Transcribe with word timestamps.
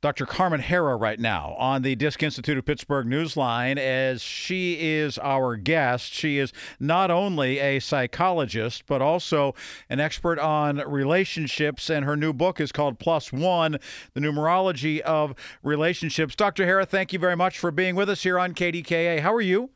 Dr. 0.00 0.26
Carmen 0.26 0.60
Harra 0.60 1.00
right 1.00 1.18
now 1.18 1.56
on 1.58 1.82
the 1.82 1.96
Disc 1.96 2.22
Institute 2.22 2.56
of 2.56 2.64
Pittsburgh 2.64 3.06
Newsline 3.06 3.78
as 3.78 4.22
she 4.22 4.74
is 4.80 5.18
our 5.18 5.56
guest. 5.56 6.12
She 6.12 6.38
is 6.38 6.52
not 6.78 7.10
only 7.10 7.58
a 7.58 7.80
psychologist, 7.80 8.84
but 8.86 9.02
also 9.02 9.56
an 9.90 9.98
expert 9.98 10.38
on 10.38 10.76
relationships, 10.86 11.90
and 11.90 12.04
her 12.04 12.16
new 12.16 12.32
book 12.32 12.60
is 12.60 12.70
called 12.70 13.00
Plus 13.00 13.32
One 13.32 13.78
The 14.14 14.20
Numerology 14.20 15.00
of 15.00 15.34
Relationships. 15.64 16.36
Dr. 16.36 16.64
Harra, 16.64 16.86
thank 16.86 17.12
you 17.12 17.18
very 17.18 17.36
much 17.36 17.58
for 17.58 17.72
being 17.72 17.96
with 17.96 18.08
us 18.08 18.22
here 18.22 18.38
on 18.38 18.54
KDKA. 18.54 19.20
How 19.20 19.34
are 19.34 19.40
you? 19.40 19.70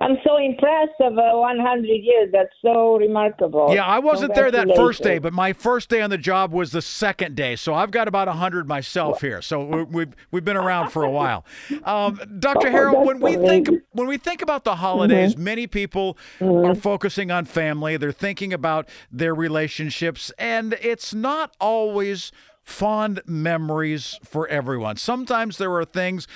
I'm 0.00 0.16
so 0.26 0.36
impressed 0.38 1.00
of 1.00 1.18
uh, 1.18 1.32
100 1.38 1.84
years. 1.86 2.30
That's 2.32 2.52
so 2.62 2.96
remarkable. 2.96 3.72
Yeah, 3.74 3.84
I 3.84 3.98
wasn't 3.98 4.34
there 4.34 4.50
that 4.50 4.68
first 4.76 5.02
day, 5.02 5.18
but 5.18 5.32
my 5.32 5.52
first 5.52 5.88
day 5.88 6.00
on 6.02 6.10
the 6.10 6.18
job 6.18 6.52
was 6.52 6.72
the 6.72 6.82
second 6.82 7.36
day. 7.36 7.56
So 7.56 7.74
I've 7.74 7.90
got 7.90 8.08
about 8.08 8.28
100 8.28 8.66
myself 8.68 9.20
here. 9.20 9.40
So 9.42 9.84
we've 9.84 10.14
we've 10.30 10.44
been 10.44 10.56
around 10.56 10.90
for 10.90 11.04
a 11.04 11.10
while. 11.10 11.44
Um, 11.84 12.20
Dr. 12.38 12.68
Oh, 12.68 12.70
Harold, 12.70 13.06
when 13.06 13.20
we 13.20 13.36
think 13.36 13.68
when 13.92 14.06
we 14.06 14.16
think 14.18 14.42
about 14.42 14.64
the 14.64 14.76
holidays, 14.76 15.34
Mm-hmm. 15.34 15.44
many 15.44 15.66
people 15.66 16.18
are 16.40 16.74
focusing 16.74 17.30
on 17.30 17.44
family. 17.44 17.96
They're 17.96 18.12
thinking 18.12 18.52
about 18.52 18.88
their 19.10 19.34
relationships, 19.34 20.32
and 20.38 20.74
it's 20.82 21.14
not 21.14 21.56
always 21.60 22.32
fond 22.62 23.20
memories 23.26 24.18
for 24.24 24.48
everyone. 24.48 24.96
Sometimes 24.96 25.58
there 25.58 25.72
are 25.74 25.84
things 25.84 26.26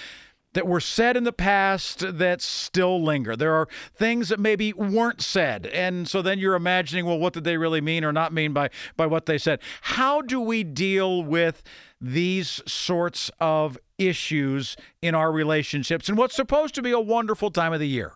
that 0.54 0.66
were 0.66 0.80
said 0.80 1.16
in 1.16 1.24
the 1.24 1.32
past 1.32 2.00
that 2.18 2.40
still 2.40 3.02
linger. 3.02 3.36
There 3.36 3.54
are 3.54 3.68
things 3.94 4.28
that 4.30 4.40
maybe 4.40 4.72
weren't 4.72 5.20
said. 5.20 5.66
And 5.66 6.08
so 6.08 6.22
then 6.22 6.38
you're 6.38 6.54
imagining, 6.54 7.04
well, 7.04 7.18
what 7.18 7.32
did 7.32 7.44
they 7.44 7.56
really 7.56 7.80
mean 7.80 8.04
or 8.04 8.12
not 8.12 8.32
mean 8.32 8.52
by, 8.52 8.70
by 8.96 9.06
what 9.06 9.26
they 9.26 9.38
said? 9.38 9.60
How 9.82 10.22
do 10.22 10.40
we 10.40 10.64
deal 10.64 11.22
with 11.22 11.62
these 12.00 12.62
sorts 12.66 13.30
of 13.40 13.78
issues 13.98 14.76
in 15.02 15.14
our 15.14 15.32
relationships 15.32 16.08
and 16.08 16.16
what's 16.16 16.34
supposed 16.34 16.74
to 16.76 16.82
be 16.82 16.92
a 16.92 17.00
wonderful 17.00 17.50
time 17.50 17.72
of 17.72 17.80
the 17.80 17.88
year? 17.88 18.14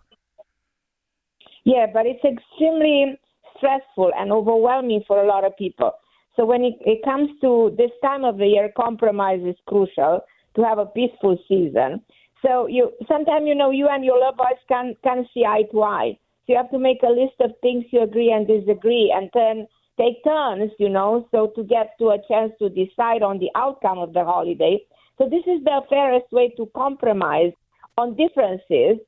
Yeah, 1.64 1.86
but 1.92 2.06
it's 2.06 2.24
extremely 2.24 3.18
stressful 3.56 4.10
and 4.16 4.32
overwhelming 4.32 5.02
for 5.06 5.22
a 5.22 5.26
lot 5.26 5.44
of 5.44 5.56
people. 5.56 5.92
So 6.34 6.44
when 6.44 6.64
it, 6.64 6.74
it 6.80 7.04
comes 7.04 7.28
to 7.42 7.74
this 7.76 7.90
time 8.02 8.24
of 8.24 8.38
the 8.38 8.46
year, 8.46 8.70
compromise 8.76 9.40
is 9.44 9.54
crucial 9.66 10.24
to 10.56 10.62
have 10.62 10.78
a 10.78 10.86
peaceful 10.86 11.38
season. 11.46 12.00
So 12.42 12.66
you 12.66 12.92
sometimes 13.08 13.46
you 13.46 13.54
know 13.54 13.70
you 13.70 13.88
and 13.88 14.04
your 14.04 14.20
loved 14.20 14.38
ones 14.38 14.58
can 14.68 14.94
can 15.02 15.26
see 15.32 15.44
eye 15.44 15.64
to 15.70 15.82
eye. 15.82 16.18
So 16.46 16.52
you 16.52 16.56
have 16.56 16.70
to 16.70 16.78
make 16.78 17.02
a 17.02 17.08
list 17.08 17.38
of 17.40 17.52
things 17.62 17.84
you 17.90 18.02
agree 18.02 18.32
and 18.32 18.46
disagree, 18.46 19.14
and 19.14 19.30
then 19.32 19.68
take 19.98 20.24
turns, 20.24 20.72
you 20.78 20.88
know, 20.88 21.28
so 21.30 21.52
to 21.54 21.62
get 21.62 21.96
to 21.98 22.10
a 22.10 22.18
chance 22.26 22.52
to 22.58 22.68
decide 22.68 23.22
on 23.22 23.38
the 23.38 23.50
outcome 23.54 23.98
of 23.98 24.12
the 24.12 24.24
holiday. 24.24 24.80
So 25.18 25.28
this 25.28 25.44
is 25.46 25.62
the 25.64 25.82
fairest 25.88 26.32
way 26.32 26.52
to 26.56 26.68
compromise 26.74 27.52
on 27.96 28.16
differences 28.16 28.98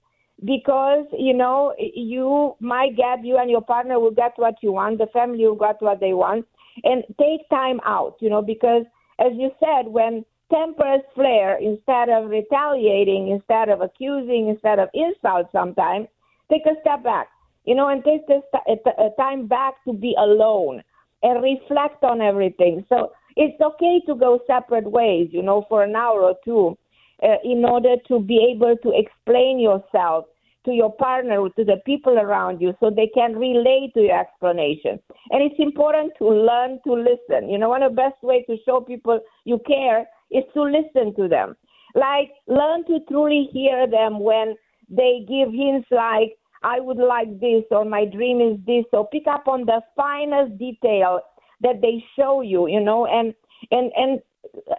because 0.44 1.06
you 1.16 1.32
know 1.32 1.74
you 1.78 2.54
might 2.60 2.96
get 2.96 3.24
you 3.24 3.38
and 3.38 3.50
your 3.50 3.62
partner 3.62 4.00
will 4.00 4.10
get 4.10 4.32
what 4.36 4.54
you 4.62 4.72
want 4.72 4.98
the 4.98 5.06
family 5.12 5.46
will 5.46 5.54
get 5.54 5.80
what 5.80 6.00
they 6.00 6.12
want 6.12 6.44
and 6.82 7.04
take 7.20 7.48
time 7.50 7.78
out 7.84 8.16
you 8.20 8.28
know 8.28 8.42
because 8.42 8.84
as 9.20 9.32
you 9.34 9.50
said 9.60 9.86
when 9.86 10.24
tempers 10.54 11.00
flare 11.14 11.58
instead 11.60 12.08
of 12.08 12.30
retaliating 12.30 13.28
instead 13.28 13.68
of 13.68 13.80
accusing 13.80 14.48
instead 14.48 14.78
of 14.78 14.88
insult 14.94 15.46
sometimes 15.52 16.06
take 16.50 16.64
a 16.66 16.80
step 16.80 17.02
back 17.02 17.28
you 17.64 17.74
know 17.74 17.88
and 17.88 18.04
take 18.04 18.26
this 18.28 18.42
a 18.68 19.08
time 19.18 19.46
back 19.46 19.74
to 19.84 19.92
be 19.92 20.14
alone 20.18 20.82
and 21.22 21.42
reflect 21.42 22.04
on 22.04 22.20
everything 22.20 22.84
so 22.88 23.10
it's 23.36 23.60
okay 23.60 24.00
to 24.06 24.14
go 24.14 24.38
separate 24.46 24.88
ways 24.90 25.28
you 25.32 25.42
know 25.42 25.64
for 25.68 25.82
an 25.82 25.96
hour 25.96 26.22
or 26.22 26.34
two 26.44 26.76
uh, 27.22 27.36
in 27.42 27.64
order 27.64 27.96
to 28.06 28.20
be 28.20 28.54
able 28.54 28.76
to 28.82 28.92
explain 28.94 29.58
yourself 29.58 30.26
to 30.64 30.72
your 30.72 30.92
partner, 30.92 31.36
to 31.56 31.64
the 31.64 31.76
people 31.84 32.18
around 32.18 32.60
you, 32.60 32.74
so 32.80 32.90
they 32.90 33.10
can 33.14 33.36
relate 33.36 33.92
to 33.94 34.00
your 34.00 34.18
explanation. 34.18 34.98
And 35.30 35.42
it's 35.42 35.58
important 35.58 36.12
to 36.18 36.28
learn 36.28 36.80
to 36.84 36.94
listen. 36.94 37.50
You 37.50 37.58
know, 37.58 37.68
one 37.68 37.82
of 37.82 37.92
the 37.92 37.96
best 37.96 38.22
ways 38.22 38.44
to 38.48 38.56
show 38.64 38.80
people 38.80 39.20
you 39.44 39.60
care 39.66 40.06
is 40.30 40.44
to 40.54 40.62
listen 40.62 41.14
to 41.16 41.28
them. 41.28 41.56
Like, 41.94 42.30
learn 42.48 42.84
to 42.86 42.98
truly 43.08 43.48
hear 43.52 43.86
them 43.86 44.20
when 44.20 44.56
they 44.88 45.24
give 45.28 45.52
hints 45.52 45.88
like, 45.90 46.36
I 46.62 46.80
would 46.80 46.96
like 46.96 47.40
this, 47.40 47.64
or 47.70 47.84
my 47.84 48.06
dream 48.06 48.40
is 48.40 48.58
this. 48.66 48.84
So 48.90 49.04
pick 49.04 49.26
up 49.28 49.46
on 49.46 49.66
the 49.66 49.80
finest 49.94 50.58
detail 50.58 51.20
that 51.60 51.80
they 51.82 52.02
show 52.16 52.40
you, 52.40 52.68
you 52.68 52.80
know, 52.80 53.06
and 53.06 53.34
and 53.70 53.92
and 53.96 54.20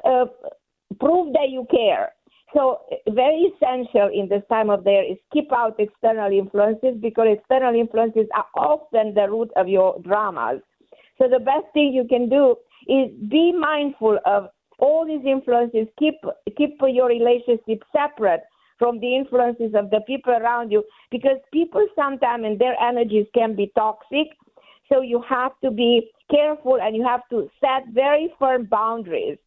uh, 0.03 0.25
prove 0.99 1.33
that 1.33 1.49
you 1.49 1.67
care. 1.69 2.13
So 2.53 2.81
very 3.09 3.51
essential 3.53 4.09
in 4.13 4.29
this 4.29 4.43
time 4.49 4.69
of 4.69 4.85
year 4.85 5.03
is 5.03 5.17
keep 5.33 5.51
out 5.51 5.75
external 5.79 6.31
influences 6.31 6.95
because 7.01 7.27
external 7.37 7.75
influences 7.75 8.27
are 8.35 8.45
often 8.55 9.13
the 9.13 9.29
root 9.29 9.51
of 9.55 9.67
your 9.67 9.99
dramas. 10.01 10.61
So 11.17 11.27
the 11.27 11.39
best 11.39 11.65
thing 11.73 11.93
you 11.93 12.05
can 12.07 12.29
do 12.29 12.55
is 12.87 13.11
be 13.29 13.51
mindful 13.51 14.19
of 14.25 14.49
all 14.79 15.05
these 15.05 15.25
influences. 15.25 15.87
Keep 15.99 16.15
keep 16.57 16.77
your 16.81 17.07
relationship 17.07 17.83
separate 17.91 18.41
from 18.77 18.99
the 18.99 19.15
influences 19.15 19.73
of 19.73 19.89
the 19.89 20.01
people 20.05 20.33
around 20.33 20.71
you 20.71 20.83
because 21.11 21.37
people 21.53 21.85
sometimes 21.95 22.43
and 22.45 22.59
their 22.59 22.75
energies 22.81 23.25
can 23.33 23.55
be 23.55 23.71
toxic. 23.75 24.27
So 24.91 25.01
you 25.01 25.23
have 25.27 25.53
to 25.63 25.71
be 25.71 26.11
careful 26.29 26.79
and 26.81 26.95
you 26.95 27.03
have 27.03 27.21
to 27.29 27.49
set 27.59 27.87
very 27.93 28.33
firm 28.37 28.65
boundaries. 28.65 29.37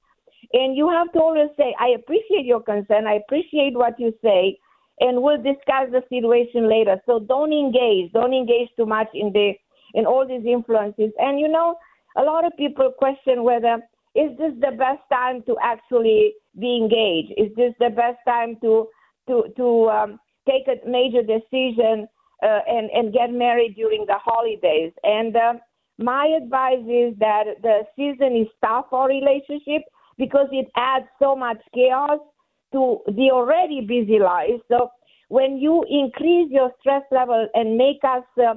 And 0.53 0.77
you 0.77 0.89
have 0.89 1.13
to 1.13 1.19
always 1.19 1.51
say, 1.59 1.75
I 1.79 1.89
appreciate 1.91 2.47
your 2.47 2.63
concern, 2.63 3.07
I 3.07 3.15
appreciate 3.15 3.75
what 3.75 4.01
you 4.01 4.15
say, 4.23 4.59
and 5.01 5.23
we'll 5.23 5.37
discuss 5.37 5.91
the 5.93 6.03
situation 6.09 6.69
later. 6.69 7.01
So 7.07 7.21
don't 7.21 7.53
engage, 7.53 8.13
don't 8.13 8.33
engage 8.33 8.69
too 8.77 8.87
much 8.87 9.09
in 9.15 9.33
the 9.33 9.53
in 9.95 10.07
all 10.07 10.27
these 10.27 10.45
influences. 10.47 11.13
And 11.19 11.39
you 11.39 11.49
know, 11.49 11.77
a 12.17 12.23
lot 12.23 12.45
of 12.45 12.53
people 12.57 12.93
question 12.97 13.45
whether 13.45 13.79
is 14.19 14.37
this 14.37 14.53
the 14.61 14.77
best 14.77 15.03
time 15.13 15.43
to 15.47 15.57
actually 15.63 16.35
be 16.59 16.77
engaged? 16.77 17.33
Is 17.37 17.55
this 17.55 17.73
the 17.79 17.91
best 17.91 18.19
time 18.27 18.57
to 18.63 18.89
to 19.29 19.45
to 19.57 19.89
um, 19.91 20.21
take 20.49 20.67
a 20.67 20.77
major 20.89 21.23
decision 21.23 22.09
uh, 22.43 22.61
and 22.67 22.91
and 22.91 23.13
get 23.13 23.31
married 23.33 23.77
during 23.77 24.07
the 24.07 24.19
holidays? 24.19 24.93
And 25.05 25.37
uh, 25.37 25.55
my 25.99 26.27
advice 26.43 26.83
is 26.83 27.15
that 27.19 27.45
the 27.63 27.83
season 27.95 28.37
is 28.37 28.49
tough 28.65 28.87
for 28.91 29.07
relationship 29.09 29.83
because 30.17 30.49
it 30.51 30.67
adds 30.77 31.07
so 31.21 31.37
much 31.37 31.59
chaos 31.73 32.19
to 32.73 32.99
the 33.07 33.31
already 33.33 33.81
busy 33.81 34.19
life. 34.19 34.61
So 34.69 34.91
when 35.29 35.59
you 35.59 35.85
increase 35.89 36.51
your 36.51 36.73
stress 36.81 37.03
level 37.13 37.47
and 37.55 37.77
make 37.77 38.03
us 38.03 38.25
uh, 38.39 38.55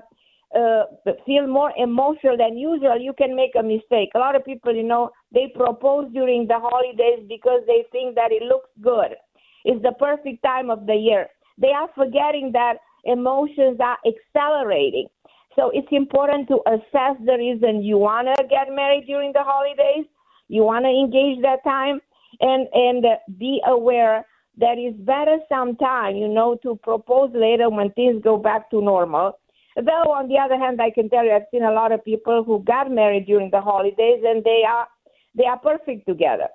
uh, 0.56 0.84
feel 1.26 1.48
more 1.48 1.72
emotional 1.78 2.38
than 2.38 2.58
usual, 2.58 3.00
you 3.00 3.14
can 3.18 3.36
make 3.36 3.52
a 3.58 3.64
mistake. 3.64 4.10
A 4.16 4.20
lot 4.20 4.36
of 4.36 4.46
people, 4.46 4.76
you 4.76 4.84
know, 4.84 5.10
they 5.34 5.52
propose 5.56 6.12
during 6.14 6.48
the 6.48 6.60
holidays 6.60 7.26
because 7.28 7.62
they 7.68 7.86
think 7.92 8.16
that 8.16 8.32
it 8.32 8.44
looks 8.44 8.70
good. 8.82 9.16
It's 9.64 9.82
the 9.82 9.94
perfect 9.94 10.44
time 10.44 10.70
of 10.70 10.86
the 10.86 10.96
year. 10.96 11.28
They 11.58 11.72
are 11.72 11.90
forgetting 11.96 12.52
that 12.54 12.76
emotions 13.06 13.80
are 13.80 13.98
accelerating. 14.06 15.08
So 15.56 15.70
it's 15.74 15.88
important 15.92 16.48
to 16.48 16.60
assess 16.68 17.18
the 17.26 17.36
reason 17.38 17.84
you 17.84 17.98
want 17.98 18.28
to 18.28 18.44
get 18.48 18.74
married 18.74 19.06
during 19.06 19.34
the 19.34 19.44
holidays. 19.44 20.06
You 20.48 20.64
want 20.64 20.86
to 20.86 20.90
engage 20.90 21.42
that 21.44 21.64
time 21.64 22.00
and 22.40 22.68
and 22.74 23.06
be 23.38 23.62
aware 23.66 24.26
that 24.58 24.78
it's 24.78 24.98
better 25.00 25.38
sometime, 25.50 26.16
you 26.16 26.28
know, 26.28 26.58
to 26.64 26.76
propose 26.84 27.32
later 27.34 27.70
when 27.70 27.92
things 27.92 28.22
go 28.24 28.38
back 28.38 28.70
to 28.72 28.82
normal. 28.82 29.38
Though 29.76 30.12
on 30.12 30.28
the 30.28 30.38
other 30.38 30.58
hand, 30.58 30.82
I 30.82 30.92
can 30.92 31.10
tell 31.10 31.24
you, 31.24 31.32
I've 31.32 31.44
seen 31.52 31.64
a 31.64 31.72
lot 31.72 31.92
of 31.92 32.04
people 32.04 32.44
who 32.44 32.64
got 32.64 32.92
married 32.92 33.26
during 33.26 33.50
the 33.52 33.62
holidays, 33.62 34.22
and 34.26 34.44
they 34.44 34.64
are 34.68 34.88
they 35.36 35.46
are 35.46 35.58
perfect 35.58 36.08
together. 36.08 36.48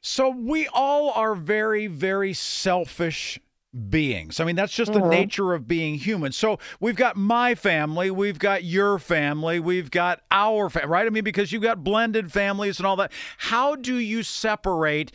So 0.00 0.28
we 0.28 0.68
all 0.68 1.10
are 1.10 1.34
very, 1.34 1.86
very 1.86 2.34
selfish 2.34 3.40
beings. 3.88 4.38
I 4.38 4.44
mean, 4.44 4.54
that's 4.54 4.72
just 4.72 4.92
the 4.92 5.00
mm-hmm. 5.00 5.10
nature 5.10 5.54
of 5.54 5.66
being 5.66 5.96
human. 5.96 6.30
So 6.30 6.58
we've 6.78 6.94
got 6.94 7.16
my 7.16 7.54
family, 7.54 8.10
we've 8.10 8.38
got 8.38 8.64
your 8.64 8.98
family, 8.98 9.58
we've 9.58 9.90
got 9.90 10.20
our 10.30 10.70
family, 10.70 10.88
right? 10.88 11.06
I 11.06 11.10
mean, 11.10 11.24
because 11.24 11.52
you've 11.52 11.62
got 11.62 11.82
blended 11.82 12.30
families 12.30 12.78
and 12.78 12.86
all 12.86 12.96
that. 12.96 13.12
How 13.38 13.74
do 13.74 13.96
you 13.96 14.22
separate 14.22 15.10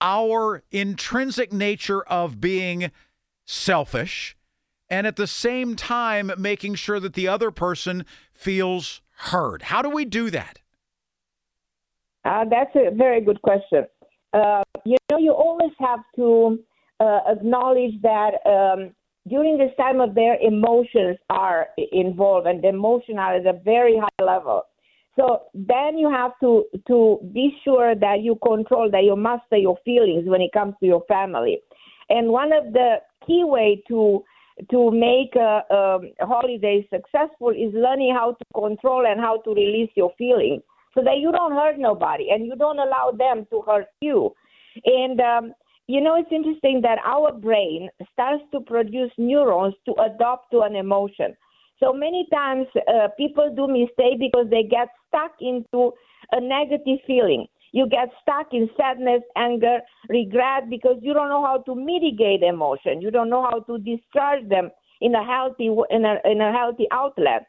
our 0.00 0.62
intrinsic 0.70 1.52
nature 1.52 2.02
of 2.02 2.40
being 2.40 2.90
selfish 3.46 4.36
and 4.90 5.06
at 5.06 5.16
the 5.16 5.26
same 5.26 5.76
time 5.76 6.30
making 6.38 6.74
sure 6.74 7.00
that 7.00 7.14
the 7.14 7.28
other 7.28 7.50
person 7.50 8.04
feels 8.32 9.00
heard? 9.16 9.62
How 9.62 9.82
do 9.82 9.88
we 9.88 10.04
do 10.04 10.30
that? 10.30 10.60
Uh, 12.24 12.44
that's 12.50 12.74
a 12.74 12.90
very 12.94 13.20
good 13.20 13.40
question. 13.42 13.86
Uh, 14.32 14.62
you 14.84 14.96
know, 15.10 15.18
you 15.18 15.32
always 15.32 15.72
have 15.78 16.00
to 16.16 16.58
uh, 17.00 17.20
acknowledge 17.28 18.00
that 18.02 18.34
um, 18.46 18.92
during 19.28 19.58
this 19.58 19.70
time 19.76 20.00
of 20.00 20.14
their 20.14 20.36
emotions 20.40 21.16
are 21.30 21.68
involved 21.92 22.46
and 22.46 22.62
the 22.62 22.68
emotion 22.68 23.18
are 23.18 23.36
at 23.36 23.46
a 23.46 23.58
very 23.64 23.98
high 23.98 24.24
level. 24.24 24.62
So 25.16 25.42
then 25.54 25.96
you 25.96 26.10
have 26.10 26.32
to 26.40 26.64
to 26.88 27.20
be 27.32 27.56
sure 27.64 27.94
that 27.94 28.22
you 28.22 28.36
control 28.44 28.90
that 28.90 29.04
you 29.04 29.14
master 29.14 29.56
your 29.56 29.78
feelings 29.84 30.24
when 30.28 30.40
it 30.40 30.50
comes 30.52 30.74
to 30.80 30.86
your 30.86 31.04
family. 31.06 31.60
And 32.08 32.28
one 32.28 32.52
of 32.52 32.72
the 32.72 32.96
key 33.24 33.44
way 33.44 33.82
to 33.88 34.24
to 34.70 34.90
make 34.90 35.34
a, 35.36 35.62
a 35.70 36.26
holiday 36.26 36.86
successful 36.92 37.50
is 37.50 37.72
learning 37.74 38.14
how 38.14 38.32
to 38.32 38.44
control 38.54 39.04
and 39.06 39.20
how 39.20 39.40
to 39.42 39.50
release 39.50 39.90
your 39.96 40.12
feelings 40.16 40.62
so 40.94 41.02
that 41.02 41.18
you 41.18 41.32
don't 41.32 41.52
hurt 41.52 41.78
nobody 41.78 42.30
and 42.30 42.46
you 42.46 42.54
don't 42.56 42.78
allow 42.78 43.10
them 43.10 43.46
to 43.50 43.62
hurt 43.62 43.86
you. 44.00 44.32
And 44.84 45.20
um, 45.20 45.52
you 45.86 46.00
know, 46.00 46.16
it's 46.16 46.32
interesting 46.32 46.80
that 46.82 46.98
our 47.04 47.32
brain 47.32 47.90
starts 48.12 48.42
to 48.52 48.60
produce 48.60 49.10
neurons 49.18 49.74
to 49.86 49.92
adopt 50.00 50.50
to 50.52 50.60
an 50.60 50.76
emotion. 50.76 51.36
So 51.80 51.92
many 51.92 52.26
times 52.32 52.66
uh, 52.76 53.08
people 53.18 53.52
do 53.54 53.66
mistake 53.66 54.18
because 54.18 54.46
they 54.48 54.62
get 54.62 54.88
stuck 55.08 55.32
into 55.40 55.92
a 56.32 56.40
negative 56.40 56.98
feeling. 57.06 57.46
You 57.74 57.88
get 57.88 58.08
stuck 58.22 58.52
in 58.52 58.70
sadness, 58.76 59.22
anger, 59.34 59.80
regret 60.08 60.70
because 60.70 60.96
you 61.02 61.12
don't 61.12 61.28
know 61.28 61.44
how 61.44 61.58
to 61.66 61.74
mitigate 61.74 62.44
emotion. 62.44 63.02
You 63.02 63.10
don't 63.10 63.28
know 63.28 63.42
how 63.42 63.58
to 63.66 63.78
discharge 63.78 64.48
them 64.48 64.70
in 65.00 65.12
a 65.16 65.24
healthy 65.24 65.66
in 65.90 66.04
a, 66.04 66.14
in 66.24 66.40
a 66.40 66.52
healthy 66.52 66.86
outlet. 66.92 67.48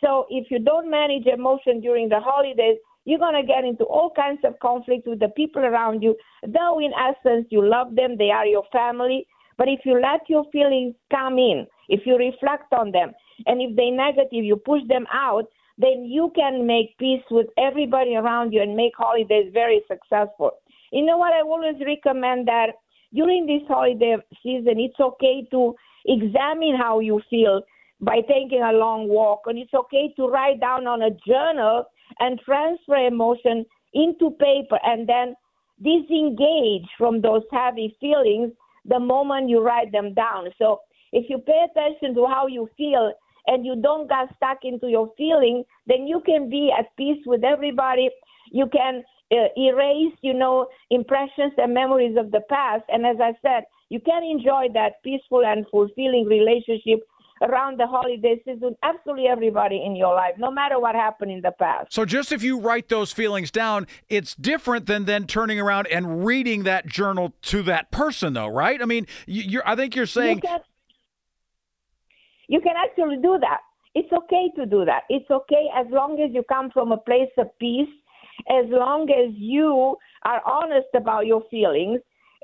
So 0.00 0.26
if 0.30 0.48
you 0.48 0.60
don't 0.60 0.88
manage 0.88 1.26
emotion 1.26 1.80
during 1.80 2.08
the 2.08 2.20
holidays, 2.20 2.78
you're 3.04 3.18
going 3.18 3.34
to 3.34 3.44
get 3.44 3.64
into 3.64 3.82
all 3.82 4.12
kinds 4.14 4.38
of 4.44 4.56
conflict 4.60 5.08
with 5.08 5.18
the 5.18 5.30
people 5.30 5.62
around 5.62 6.04
you. 6.04 6.14
Though, 6.46 6.78
in 6.78 6.92
essence, 6.94 7.48
you 7.50 7.68
love 7.68 7.96
them, 7.96 8.16
they 8.16 8.30
are 8.30 8.46
your 8.46 8.64
family. 8.70 9.26
But 9.58 9.66
if 9.66 9.80
you 9.84 10.00
let 10.00 10.20
your 10.28 10.44
feelings 10.52 10.94
come 11.10 11.38
in, 11.38 11.66
if 11.88 12.06
you 12.06 12.16
reflect 12.16 12.72
on 12.72 12.92
them, 12.92 13.10
and 13.46 13.60
if 13.60 13.74
they're 13.74 13.90
negative, 13.90 14.44
you 14.44 14.54
push 14.54 14.82
them 14.88 15.06
out, 15.12 15.46
then 15.78 16.04
you 16.04 16.30
can 16.34 16.66
make 16.66 16.96
peace 16.98 17.22
with 17.30 17.46
everybody 17.58 18.14
around 18.14 18.52
you 18.52 18.62
and 18.62 18.76
make 18.76 18.92
holidays 18.96 19.50
very 19.52 19.82
successful. 19.88 20.52
You 20.92 21.04
know 21.04 21.16
what? 21.18 21.32
I 21.32 21.40
always 21.40 21.76
recommend 21.84 22.46
that 22.48 22.68
during 23.12 23.46
this 23.46 23.66
holiday 23.68 24.16
season, 24.42 24.78
it's 24.78 24.98
okay 25.00 25.46
to 25.50 25.74
examine 26.06 26.76
how 26.76 27.00
you 27.00 27.20
feel 27.28 27.62
by 28.00 28.20
taking 28.20 28.62
a 28.62 28.72
long 28.72 29.08
walk, 29.08 29.42
and 29.46 29.58
it's 29.58 29.72
okay 29.72 30.12
to 30.16 30.26
write 30.28 30.60
down 30.60 30.86
on 30.86 31.02
a 31.02 31.10
journal 31.26 31.84
and 32.20 32.40
transfer 32.44 32.96
emotion 32.96 33.64
into 33.94 34.30
paper 34.32 34.78
and 34.82 35.08
then 35.08 35.34
disengage 35.82 36.86
from 36.98 37.20
those 37.20 37.42
heavy 37.50 37.96
feelings 38.00 38.52
the 38.84 38.98
moment 38.98 39.48
you 39.48 39.60
write 39.60 39.90
them 39.92 40.12
down. 40.14 40.48
So 40.58 40.80
if 41.12 41.30
you 41.30 41.38
pay 41.38 41.64
attention 41.70 42.14
to 42.16 42.26
how 42.26 42.46
you 42.46 42.68
feel 42.76 43.12
and 43.46 43.64
you 43.64 43.76
don't 43.80 44.08
get 44.08 44.34
stuck 44.36 44.58
into 44.62 44.88
your 44.88 45.12
feeling, 45.16 45.64
then 45.86 46.06
you 46.06 46.22
can 46.24 46.48
be 46.48 46.70
at 46.76 46.96
peace 46.96 47.22
with 47.26 47.44
everybody. 47.44 48.10
You 48.50 48.66
can 48.72 49.02
uh, 49.32 49.48
erase, 49.56 50.14
you 50.22 50.34
know, 50.34 50.68
impressions 50.90 51.52
and 51.56 51.74
memories 51.74 52.16
of 52.18 52.30
the 52.30 52.40
past. 52.48 52.84
And 52.88 53.06
as 53.06 53.16
I 53.20 53.32
said, 53.42 53.64
you 53.90 54.00
can 54.00 54.22
enjoy 54.22 54.68
that 54.74 55.02
peaceful 55.02 55.44
and 55.44 55.66
fulfilling 55.70 56.26
relationship 56.26 57.00
around 57.42 57.78
the 57.78 57.86
holiday 57.86 58.40
season, 58.44 58.76
absolutely 58.82 59.26
everybody 59.26 59.82
in 59.84 59.96
your 59.96 60.14
life, 60.14 60.34
no 60.38 60.50
matter 60.50 60.78
what 60.78 60.94
happened 60.94 61.30
in 61.30 61.40
the 61.40 61.50
past. 61.50 61.92
So 61.92 62.04
just 62.04 62.32
if 62.32 62.42
you 62.42 62.60
write 62.60 62.88
those 62.88 63.12
feelings 63.12 63.50
down, 63.50 63.86
it's 64.08 64.34
different 64.34 64.86
than 64.86 65.04
then 65.04 65.26
turning 65.26 65.60
around 65.60 65.86
and 65.88 66.24
reading 66.24 66.62
that 66.62 66.86
journal 66.86 67.34
to 67.42 67.62
that 67.64 67.90
person, 67.90 68.34
though, 68.34 68.48
right? 68.48 68.80
I 68.80 68.84
mean, 68.84 69.06
you're, 69.26 69.66
I 69.66 69.76
think 69.76 69.96
you're 69.96 70.06
saying. 70.06 70.42
You 70.44 70.58
you 72.48 72.60
can 72.60 72.74
actually 72.76 73.16
do 73.16 73.38
that. 73.40 73.60
It's 73.94 74.12
okay 74.12 74.50
to 74.56 74.66
do 74.66 74.84
that. 74.84 75.02
It's 75.08 75.30
okay 75.30 75.68
as 75.74 75.86
long 75.90 76.20
as 76.20 76.34
you 76.34 76.42
come 76.48 76.70
from 76.70 76.92
a 76.92 76.96
place 76.98 77.30
of 77.38 77.46
peace, 77.58 77.88
as 78.50 78.66
long 78.68 79.08
as 79.10 79.32
you 79.36 79.96
are 80.24 80.42
honest 80.46 80.88
about 80.94 81.26
your 81.26 81.42
feelings 81.50 82.00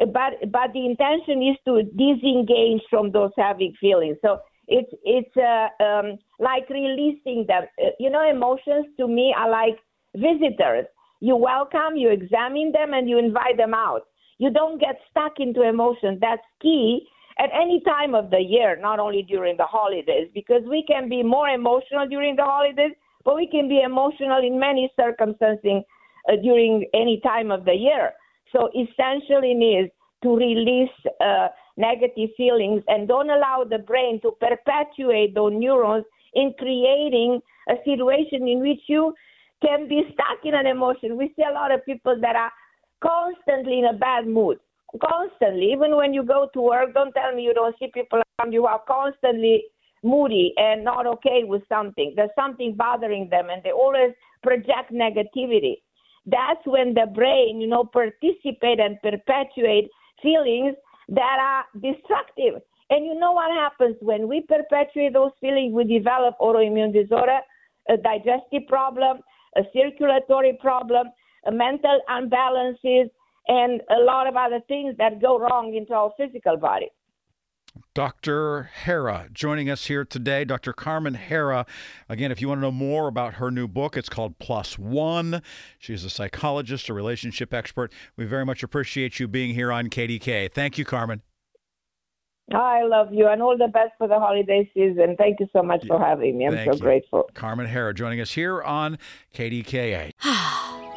but 0.06 0.50
but 0.50 0.72
the 0.72 0.86
intention 0.86 1.42
is 1.42 1.56
to 1.66 1.82
disengage 1.82 2.82
from 2.88 3.12
those 3.12 3.32
heavy 3.36 3.74
feelings. 3.80 4.16
So 4.22 4.38
it's 4.66 4.90
it's 5.04 5.36
uh, 5.36 5.68
um, 5.82 6.18
like 6.38 6.68
releasing 6.70 7.44
them. 7.46 7.64
Uh, 7.80 7.90
you 7.98 8.10
know, 8.10 8.28
emotions 8.28 8.86
to 8.98 9.06
me 9.06 9.34
are 9.36 9.50
like 9.50 9.76
visitors. 10.14 10.86
You 11.20 11.36
welcome, 11.36 11.96
you 11.96 12.10
examine 12.10 12.72
them, 12.72 12.94
and 12.94 13.08
you 13.08 13.18
invite 13.18 13.58
them 13.58 13.74
out. 13.74 14.02
You 14.38 14.50
don't 14.50 14.80
get 14.80 14.96
stuck 15.10 15.34
into 15.38 15.62
emotions. 15.62 16.18
That's 16.20 16.42
key 16.62 17.06
at 17.38 17.50
any 17.54 17.80
time 17.86 18.14
of 18.14 18.30
the 18.30 18.40
year, 18.40 18.76
not 18.80 18.98
only 18.98 19.22
during 19.22 19.56
the 19.56 19.64
holidays, 19.64 20.28
because 20.34 20.62
we 20.68 20.84
can 20.86 21.08
be 21.08 21.22
more 21.22 21.48
emotional 21.48 22.06
during 22.08 22.36
the 22.36 22.44
holidays, 22.44 22.92
but 23.24 23.36
we 23.36 23.46
can 23.46 23.68
be 23.68 23.80
emotional 23.82 24.38
in 24.44 24.58
many 24.58 24.90
circumstances 24.98 25.82
uh, 26.28 26.36
during 26.42 26.84
any 26.94 27.20
time 27.20 27.50
of 27.50 27.64
the 27.64 27.74
year. 27.74 28.12
So 28.52 28.68
essentially, 28.74 29.52
is 29.52 29.90
to 30.22 30.36
release 30.36 30.90
uh, 31.20 31.48
negative 31.76 32.30
feelings 32.36 32.82
and 32.88 33.08
don't 33.08 33.30
allow 33.30 33.64
the 33.68 33.78
brain 33.78 34.20
to 34.22 34.32
perpetuate 34.32 35.34
those 35.34 35.52
neurons 35.54 36.04
in 36.34 36.52
creating 36.58 37.40
a 37.68 37.74
situation 37.84 38.46
in 38.46 38.60
which 38.60 38.80
you 38.86 39.14
can 39.62 39.88
be 39.88 40.02
stuck 40.12 40.44
in 40.44 40.54
an 40.54 40.66
emotion. 40.66 41.16
We 41.16 41.32
see 41.36 41.44
a 41.48 41.52
lot 41.52 41.72
of 41.72 41.84
people 41.84 42.18
that 42.20 42.36
are 42.36 42.52
constantly 43.02 43.78
in 43.78 43.86
a 43.86 43.94
bad 43.94 44.26
mood. 44.26 44.58
Constantly, 44.98 45.72
even 45.72 45.94
when 45.96 46.12
you 46.12 46.24
go 46.24 46.48
to 46.52 46.60
work, 46.60 46.94
don't 46.94 47.12
tell 47.12 47.34
me 47.34 47.42
you 47.42 47.54
don't 47.54 47.76
see 47.78 47.88
people 47.92 48.20
around 48.40 48.52
you 48.52 48.66
are 48.66 48.82
constantly 48.88 49.64
moody 50.02 50.52
and 50.56 50.82
not 50.82 51.06
okay 51.06 51.44
with 51.44 51.62
something. 51.68 52.12
There's 52.16 52.30
something 52.34 52.74
bothering 52.74 53.28
them, 53.30 53.50
and 53.50 53.62
they 53.62 53.70
always 53.70 54.12
project 54.42 54.92
negativity. 54.92 55.82
That's 56.26 56.64
when 56.64 56.94
the 56.94 57.06
brain, 57.14 57.60
you 57.60 57.66
know, 57.66 57.84
participate 57.84 58.80
and 58.80 59.00
perpetuate 59.02 59.90
feelings 60.22 60.74
that 61.08 61.38
are 61.40 61.64
destructive. 61.80 62.60
And 62.90 63.06
you 63.06 63.14
know 63.14 63.32
what 63.32 63.52
happens 63.52 63.96
when 64.00 64.28
we 64.28 64.40
perpetuate 64.40 65.12
those 65.12 65.32
feelings? 65.40 65.72
We 65.72 65.84
develop 65.84 66.36
autoimmune 66.40 66.92
disorder, 66.92 67.38
a 67.88 67.96
digestive 67.96 68.66
problem, 68.68 69.20
a 69.56 69.62
circulatory 69.72 70.58
problem, 70.60 71.06
a 71.46 71.52
mental 71.52 72.00
imbalances, 72.10 73.10
and 73.48 73.80
a 73.90 74.00
lot 74.02 74.26
of 74.26 74.36
other 74.36 74.60
things 74.68 74.96
that 74.98 75.20
go 75.20 75.38
wrong 75.38 75.74
into 75.74 75.92
our 75.92 76.12
physical 76.16 76.56
body. 76.56 76.88
Dr. 77.94 78.70
Harra 78.84 79.32
joining 79.32 79.70
us 79.70 79.86
here 79.86 80.04
today. 80.04 80.44
Dr. 80.44 80.72
Carmen 80.72 81.16
Harra. 81.16 81.66
Again, 82.08 82.32
if 82.32 82.40
you 82.40 82.48
want 82.48 82.58
to 82.58 82.62
know 82.62 82.72
more 82.72 83.08
about 83.08 83.34
her 83.34 83.50
new 83.50 83.68
book, 83.68 83.96
it's 83.96 84.08
called 84.08 84.38
Plus 84.38 84.78
One. 84.78 85.42
She's 85.78 86.04
a 86.04 86.10
psychologist, 86.10 86.88
a 86.88 86.94
relationship 86.94 87.54
expert. 87.54 87.92
We 88.16 88.24
very 88.24 88.44
much 88.44 88.62
appreciate 88.62 89.20
you 89.20 89.28
being 89.28 89.54
here 89.54 89.72
on 89.72 89.88
KDK. 89.88 90.52
Thank 90.52 90.78
you, 90.78 90.84
Carmen. 90.84 91.22
I 92.52 92.82
love 92.82 93.12
you 93.12 93.28
and 93.28 93.40
all 93.40 93.56
the 93.56 93.68
best 93.68 93.92
for 93.96 94.08
the 94.08 94.18
holiday 94.18 94.68
season. 94.74 95.14
Thank 95.16 95.38
you 95.38 95.46
so 95.52 95.62
much 95.62 95.86
for 95.86 96.00
having 96.00 96.36
me. 96.36 96.46
I'm 96.46 96.54
Thank 96.54 96.72
so 96.72 96.76
you. 96.76 96.82
grateful. 96.82 97.30
Carmen 97.34 97.68
Harra 97.68 97.94
joining 97.94 98.20
us 98.20 98.32
here 98.32 98.60
on 98.60 98.98
KDKA. 99.32 100.10